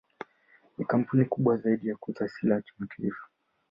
Ni 0.77 0.85
kampuni 0.85 1.25
kubwa 1.25 1.57
zaidi 1.57 1.87
ya 1.87 1.95
kuuza 1.95 2.27
silaha 2.29 2.61
kimataifa. 2.61 3.27